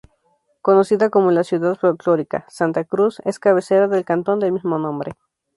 Conocida 0.63 1.11
como 1.11 1.29
"la 1.29 1.43
ciudad 1.43 1.75
folclórica", 1.75 2.47
Santa 2.49 2.85
Cruz 2.85 3.21
es 3.23 3.37
cabecera 3.37 3.87
del 3.87 4.03
cantón 4.03 4.39
del 4.39 4.51
mismo 4.51 4.79
nombre. 4.79 5.11